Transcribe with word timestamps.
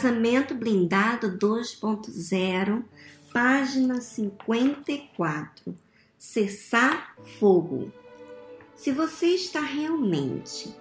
Casamento 0.00 0.54
Blindado 0.54 1.36
2.0, 1.36 2.82
página 3.34 4.00
54. 4.00 5.74
Cessar 6.16 7.14
fogo. 7.38 7.92
Se 8.74 8.92
você 8.92 9.26
está 9.26 9.60
realmente 9.60 10.74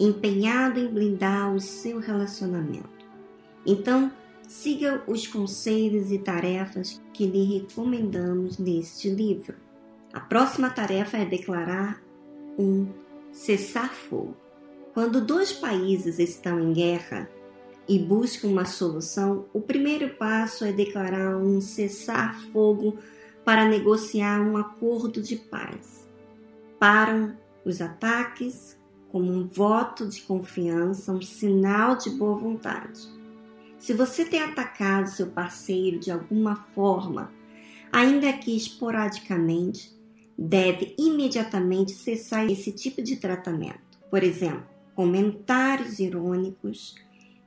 empenhado 0.00 0.80
em 0.80 0.88
blindar 0.88 1.54
o 1.54 1.60
seu 1.60 2.00
relacionamento, 2.00 3.06
então 3.64 4.10
siga 4.48 5.04
os 5.06 5.24
conselhos 5.24 6.10
e 6.10 6.18
tarefas 6.18 7.00
que 7.12 7.26
lhe 7.26 7.60
recomendamos 7.60 8.58
neste 8.58 9.08
livro. 9.08 9.54
A 10.12 10.18
próxima 10.18 10.68
tarefa 10.68 11.16
é 11.18 11.24
declarar 11.24 12.02
um 12.58 12.88
cessar-fogo. 13.30 14.36
Quando 14.92 15.24
dois 15.24 15.52
países 15.52 16.18
estão 16.18 16.58
em 16.58 16.72
guerra 16.72 17.30
e 17.88 17.98
buscam 17.98 18.48
uma 18.48 18.64
solução, 18.64 19.46
o 19.52 19.60
primeiro 19.60 20.14
passo 20.14 20.64
é 20.64 20.72
declarar 20.72 21.36
um 21.36 21.60
cessar-fogo 21.60 22.98
para 23.44 23.68
negociar 23.68 24.40
um 24.40 24.56
acordo 24.56 25.20
de 25.20 25.36
paz. 25.36 26.08
Param 26.78 27.36
os 27.64 27.80
ataques 27.80 28.78
como 29.10 29.30
um 29.30 29.46
voto 29.46 30.08
de 30.08 30.22
confiança, 30.22 31.12
um 31.12 31.22
sinal 31.22 31.96
de 31.96 32.10
boa 32.10 32.36
vontade. 32.36 33.00
Se 33.78 33.92
você 33.92 34.24
tem 34.24 34.40
atacado 34.40 35.08
seu 35.08 35.26
parceiro 35.26 35.98
de 35.98 36.10
alguma 36.10 36.56
forma, 36.56 37.30
ainda 37.92 38.32
que 38.32 38.56
esporadicamente, 38.56 39.94
deve 40.36 40.94
imediatamente 40.98 41.92
cessar 41.92 42.50
esse 42.50 42.72
tipo 42.72 43.02
de 43.02 43.16
tratamento. 43.16 43.78
Por 44.10 44.22
exemplo, 44.24 44.66
comentários 44.94 45.98
irônicos, 45.98 46.96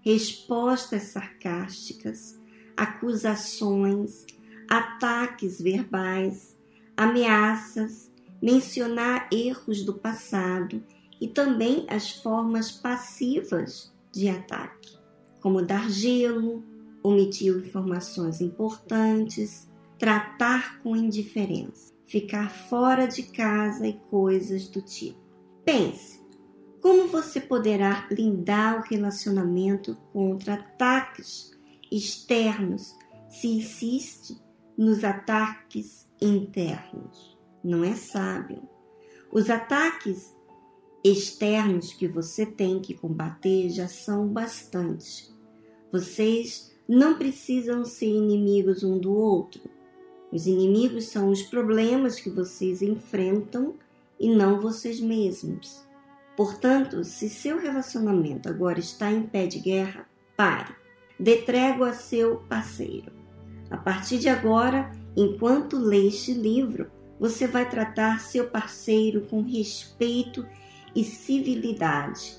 respostas 0.08 1.04
sarcásticas, 1.10 2.40
acusações, 2.78 4.26
ataques 4.70 5.62
verbais, 5.62 6.56
ameaças, 6.96 8.10
mencionar 8.42 9.28
erros 9.30 9.84
do 9.84 9.94
passado 9.94 10.82
e 11.20 11.28
também 11.28 11.86
as 11.90 12.10
formas 12.10 12.72
passivas 12.72 13.94
de 14.10 14.30
ataque, 14.30 14.98
como 15.42 15.62
dar 15.62 15.90
gelo, 15.90 16.64
omitir 17.04 17.54
informações 17.58 18.40
importantes, 18.40 19.70
tratar 20.00 20.82
com 20.84 20.96
indiferença, 20.96 21.94
ficar 22.06 22.50
fora 22.50 23.08
de 23.08 23.24
casa 23.24 23.86
e 23.86 24.00
coisas 24.10 24.70
do 24.70 24.82
tipo. 24.82 25.20
Pense, 25.66 26.17
como 26.82 27.08
você 27.08 27.40
poderá 27.40 28.08
blindar 28.10 28.80
o 28.80 28.84
relacionamento 28.84 29.98
contra 30.14 30.56
ataques 30.56 31.52
externos 31.92 32.96
se 33.30 33.48
insiste 33.48 34.38
nos 34.78 35.04
ataques 35.04 36.08
internos? 36.22 37.38
Não 37.64 37.84
é 37.84 37.96
sábio. 37.96 38.62
Os 39.32 39.50
ataques 39.50 40.34
externos 41.04 41.94
que 41.94 42.08
você 42.08 42.46
tem 42.46 42.80
que 42.80 42.94
combater 42.94 43.70
já 43.70 43.88
são 43.88 44.28
bastante. 44.28 45.34
Vocês 45.92 46.72
não 46.88 47.18
precisam 47.18 47.84
ser 47.84 48.08
inimigos 48.08 48.84
um 48.84 48.98
do 48.98 49.14
outro. 49.14 49.62
Os 50.32 50.46
inimigos 50.46 51.06
são 51.06 51.30
os 51.30 51.42
problemas 51.42 52.20
que 52.20 52.30
vocês 52.30 52.82
enfrentam 52.82 53.76
e 54.20 54.30
não 54.30 54.60
vocês 54.60 55.00
mesmos. 55.00 55.87
Portanto, 56.38 57.04
se 57.04 57.28
seu 57.28 57.60
relacionamento 57.60 58.48
agora 58.48 58.80
está 58.80 59.12
em 59.12 59.24
pé 59.24 59.48
de 59.48 59.58
guerra, 59.58 60.08
pare. 60.36 60.76
Dê 61.20 61.38
trégua 61.38 61.90
a 61.90 61.94
seu 61.94 62.38
parceiro. 62.48 63.12
A 63.72 63.78
partir 63.78 64.20
de 64.20 64.30
agora, 64.30 64.92
enquanto 65.16 65.80
lê 65.80 66.08
este 66.08 66.32
livro, 66.34 66.92
você 67.20 67.48
vai 67.48 67.68
tratar 67.68 68.20
seu 68.20 68.52
parceiro 68.52 69.22
com 69.22 69.42
respeito 69.42 70.46
e 70.96 71.04
civilidade. 71.04 72.38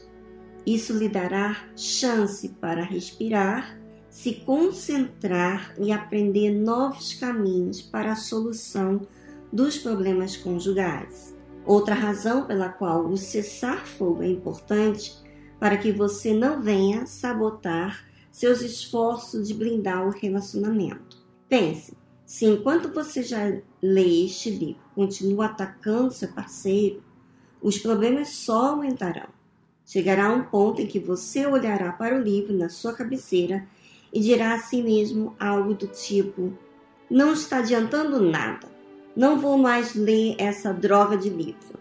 Isso 0.64 0.92
lhe 0.96 1.08
dará 1.08 1.56
chance 1.74 2.48
para 2.60 2.84
respirar, 2.84 3.80
se 4.08 4.34
concentrar 4.34 5.74
e 5.76 5.90
aprender 5.90 6.52
novos 6.52 7.14
caminhos 7.14 7.82
para 7.82 8.12
a 8.12 8.16
solução 8.16 9.00
dos 9.52 9.76
problemas 9.76 10.36
conjugais. 10.36 11.36
Outra 11.68 11.94
razão 11.94 12.46
pela 12.46 12.70
qual 12.70 13.04
o 13.04 13.14
cessar-fogo 13.14 14.22
é 14.22 14.26
importante 14.26 15.14
para 15.60 15.76
que 15.76 15.92
você 15.92 16.32
não 16.32 16.62
venha 16.62 17.04
sabotar 17.04 18.06
seus 18.32 18.62
esforços 18.62 19.46
de 19.46 19.52
blindar 19.52 20.08
o 20.08 20.10
relacionamento. 20.10 21.18
Pense, 21.46 21.94
se 22.24 22.46
enquanto 22.46 22.90
você 22.90 23.22
já 23.22 23.60
lê 23.82 24.24
este 24.24 24.48
livro 24.48 24.80
continua 24.94 25.44
atacando 25.44 26.10
seu 26.10 26.28
parceiro, 26.32 27.04
os 27.60 27.76
problemas 27.76 28.30
só 28.30 28.68
aumentarão. 28.68 29.28
Chegará 29.84 30.32
um 30.32 30.44
ponto 30.44 30.80
em 30.80 30.86
que 30.86 30.98
você 30.98 31.46
olhará 31.46 31.92
para 31.92 32.16
o 32.16 32.22
livro 32.22 32.56
na 32.56 32.70
sua 32.70 32.94
cabeceira 32.94 33.68
e 34.10 34.20
dirá 34.20 34.54
a 34.54 34.58
si 34.58 34.82
mesmo 34.82 35.36
algo 35.38 35.74
do 35.74 35.86
tipo: 35.86 36.50
Não 37.10 37.34
está 37.34 37.58
adiantando 37.58 38.22
nada. 38.22 38.77
Não 39.18 39.40
vou 39.40 39.58
mais 39.58 39.96
ler 39.96 40.36
essa 40.38 40.72
droga 40.72 41.16
de 41.16 41.28
livro. 41.28 41.76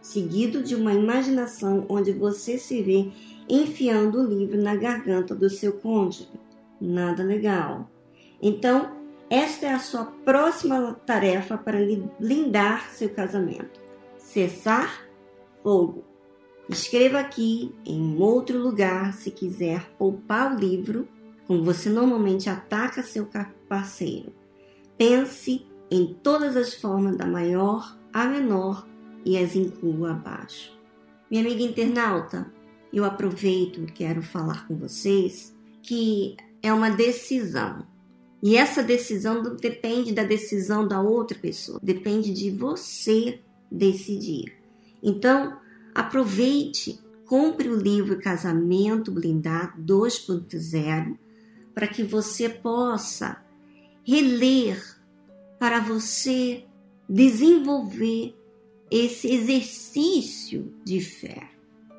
Seguido 0.00 0.62
de 0.62 0.76
uma 0.76 0.94
imaginação 0.94 1.84
onde 1.88 2.12
você 2.12 2.56
se 2.56 2.80
vê 2.80 3.10
enfiando 3.48 4.20
o 4.20 4.24
livro 4.24 4.62
na 4.62 4.76
garganta 4.76 5.34
do 5.34 5.50
seu 5.50 5.72
cônjuge. 5.72 6.28
Nada 6.80 7.24
legal. 7.24 7.90
Então, 8.40 8.92
esta 9.28 9.66
é 9.66 9.70
a 9.70 9.80
sua 9.80 10.04
próxima 10.04 10.94
tarefa 11.04 11.58
para 11.58 11.80
blindar 12.20 12.88
seu 12.92 13.08
casamento: 13.08 13.80
cessar 14.16 15.04
fogo. 15.64 16.04
Escreva 16.68 17.18
aqui 17.18 17.74
em 17.84 18.16
outro 18.22 18.56
lugar 18.56 19.14
se 19.14 19.32
quiser 19.32 19.90
poupar 19.98 20.54
o 20.54 20.60
livro, 20.60 21.08
como 21.44 21.64
você 21.64 21.90
normalmente 21.90 22.48
ataca 22.48 23.02
seu 23.02 23.28
parceiro. 23.68 24.32
Pense 24.96 25.66
em 25.90 26.14
todas 26.22 26.56
as 26.56 26.74
formas 26.74 27.16
da 27.16 27.26
maior 27.26 27.96
a 28.12 28.26
menor 28.26 28.86
e 29.24 29.36
as 29.36 29.54
inclua 29.54 30.12
abaixo. 30.12 30.76
Minha 31.30 31.42
amiga 31.42 31.62
internauta, 31.62 32.50
eu 32.92 33.04
aproveito 33.04 33.82
e 33.82 33.86
quero 33.86 34.22
falar 34.22 34.66
com 34.66 34.76
vocês 34.76 35.54
que 35.82 36.36
é 36.62 36.72
uma 36.72 36.90
decisão. 36.90 37.86
E 38.42 38.56
essa 38.56 38.82
decisão 38.82 39.42
depende 39.56 40.12
da 40.12 40.22
decisão 40.22 40.86
da 40.86 41.00
outra 41.00 41.36
pessoa, 41.38 41.80
depende 41.82 42.32
de 42.32 42.50
você 42.50 43.40
decidir. 43.70 44.56
Então, 45.02 45.58
aproveite, 45.94 46.98
compre 47.26 47.68
o 47.68 47.76
livro 47.76 48.18
Casamento 48.18 49.10
Blindado 49.10 49.82
2.0 49.82 51.18
para 51.74 51.86
que 51.86 52.02
você 52.02 52.48
possa 52.48 53.42
reler 54.04 54.97
para 55.58 55.80
você 55.80 56.64
desenvolver 57.08 58.34
esse 58.90 59.28
exercício 59.28 60.74
de 60.84 61.00
fé. 61.00 61.50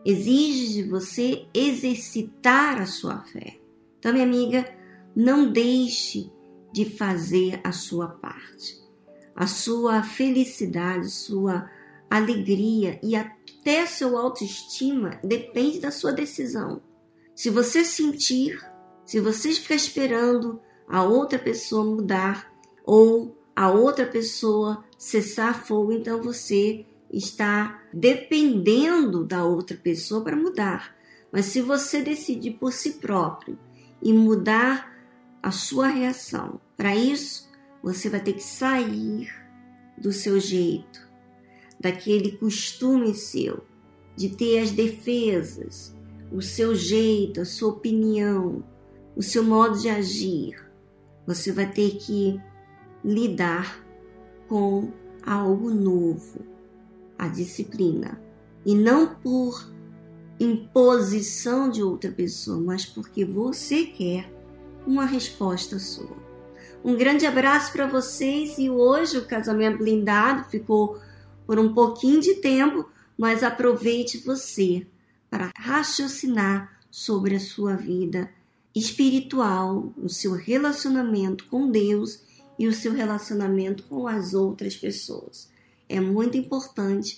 Exige 0.05 0.73
de 0.73 0.89
você 0.89 1.45
exercitar 1.53 2.81
a 2.81 2.85
sua 2.85 3.19
fé. 3.23 3.57
Então, 3.99 4.13
minha 4.13 4.25
amiga, 4.25 4.65
não 5.15 5.51
deixe 5.51 6.31
de 6.71 6.85
fazer 6.85 7.59
a 7.63 7.71
sua 7.71 8.07
parte. 8.07 8.79
A 9.35 9.45
sua 9.47 10.03
felicidade, 10.03 11.09
sua 11.09 11.69
alegria 12.09 12.99
e 13.03 13.15
até 13.15 13.85
sua 13.85 14.21
autoestima 14.21 15.19
depende 15.23 15.79
da 15.79 15.91
sua 15.91 16.11
decisão. 16.11 16.81
Se 17.35 17.49
você 17.49 17.85
sentir, 17.85 18.59
se 19.05 19.19
você 19.19 19.51
ficar 19.53 19.75
esperando 19.75 20.59
a 20.87 21.03
outra 21.03 21.37
pessoa 21.37 21.83
mudar 21.83 22.51
ou 22.83 23.38
a 23.59 23.69
outra 23.69 24.05
pessoa 24.05 24.85
cessar 24.97 25.65
fogo, 25.65 25.91
então 25.91 26.21
você 26.21 26.85
está 27.11 27.83
dependendo 27.93 29.25
da 29.25 29.43
outra 29.43 29.75
pessoa 29.75 30.23
para 30.23 30.33
mudar. 30.33 30.95
Mas 31.29 31.47
se 31.47 31.61
você 31.61 32.01
decidir 32.01 32.51
por 32.51 32.71
si 32.71 32.91
próprio 32.91 33.59
e 34.01 34.13
mudar 34.13 34.97
a 35.43 35.51
sua 35.51 35.87
reação, 35.87 36.61
para 36.77 36.95
isso 36.95 37.49
você 37.83 38.07
vai 38.09 38.21
ter 38.21 38.31
que 38.31 38.43
sair 38.43 39.29
do 39.97 40.13
seu 40.13 40.39
jeito, 40.39 41.05
daquele 41.77 42.37
costume 42.37 43.13
seu 43.13 43.65
de 44.15 44.29
ter 44.29 44.59
as 44.59 44.71
defesas, 44.71 45.93
o 46.31 46.41
seu 46.41 46.73
jeito, 46.73 47.41
a 47.41 47.45
sua 47.45 47.71
opinião, 47.71 48.63
o 49.17 49.21
seu 49.21 49.43
modo 49.43 49.77
de 49.77 49.89
agir. 49.89 50.55
Você 51.27 51.51
vai 51.51 51.69
ter 51.69 51.97
que 51.97 52.41
lidar 53.03 53.83
com 54.47 54.91
algo 55.25 55.69
novo, 55.69 56.45
a 57.17 57.27
disciplina. 57.27 58.21
E 58.65 58.75
não 58.75 59.15
por 59.15 59.71
imposição 60.39 61.69
de 61.69 61.83
outra 61.83 62.11
pessoa, 62.11 62.59
mas 62.59 62.85
porque 62.85 63.25
você 63.25 63.85
quer 63.85 64.31
uma 64.87 65.05
resposta 65.05 65.77
sua. 65.77 66.17
Um 66.83 66.95
grande 66.95 67.25
abraço 67.25 67.73
para 67.73 67.87
vocês 67.87 68.57
e 68.57 68.69
hoje 68.69 69.17
o 69.17 69.25
casamento 69.25 69.79
blindado 69.79 70.49
ficou 70.49 70.99
por 71.45 71.59
um 71.59 71.73
pouquinho 71.73 72.21
de 72.21 72.35
tempo, 72.35 72.89
mas 73.17 73.43
aproveite 73.43 74.17
você 74.19 74.87
para 75.29 75.51
raciocinar 75.57 76.79
sobre 76.89 77.35
a 77.35 77.39
sua 77.39 77.75
vida 77.75 78.31
espiritual, 78.73 79.93
o 79.97 80.07
seu 80.07 80.33
relacionamento 80.33 81.45
com 81.47 81.69
Deus 81.69 82.21
e 82.59 82.67
o 82.67 82.73
seu 82.73 82.91
relacionamento 82.93 83.83
com 83.83 84.05
as 84.05 84.33
outras 84.33 84.75
pessoas. 84.75 85.49
É 85.87 86.01
muito 86.01 86.37
importante 86.37 87.17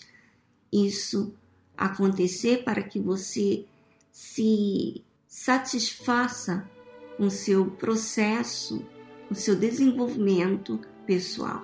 isso 0.71 1.33
acontecer 1.75 2.63
para 2.63 2.83
que 2.83 2.99
você 2.99 3.65
se 4.11 5.03
satisfaça 5.27 6.69
com 7.17 7.27
seu 7.29 7.71
processo, 7.71 8.85
o 9.31 9.35
seu 9.35 9.55
desenvolvimento 9.55 10.79
pessoal. 11.07 11.63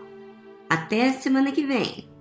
Até 0.68 1.14
semana 1.14 1.52
que 1.52 1.66
vem! 1.66 2.17